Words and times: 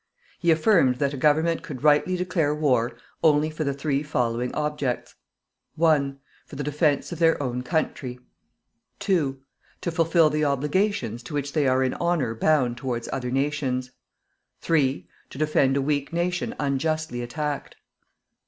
He 0.39 0.49
affirmed 0.49 0.95
that 0.95 1.13
a 1.13 1.15
Government 1.15 1.61
could 1.61 1.83
rightly 1.83 2.17
declare 2.17 2.55
war 2.55 2.95
only 3.23 3.51
for 3.51 3.63
the 3.63 3.71
three 3.75 4.01
following 4.01 4.51
objects: 4.55 5.13
1. 5.75 6.17
For 6.47 6.55
the 6.55 6.63
defence 6.63 7.11
of 7.11 7.19
their 7.19 7.37
own 7.43 7.61
country. 7.61 8.17
2. 8.97 9.39
To 9.81 9.91
fulfill 9.91 10.31
the 10.31 10.43
obligations 10.43 11.21
to 11.21 11.35
which 11.35 11.53
they 11.53 11.67
are 11.67 11.83
in 11.83 11.93
honour 11.93 12.33
bound 12.33 12.77
towards 12.77 13.09
other 13.13 13.29
nations. 13.29 13.91
3. 14.61 15.07
To 15.29 15.37
defend 15.37 15.77
a 15.77 15.83
weak 15.83 16.11
nation 16.11 16.55
unjustly 16.59 17.21
attacked. 17.21 17.75